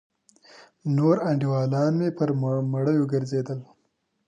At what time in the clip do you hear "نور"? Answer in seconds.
0.95-1.15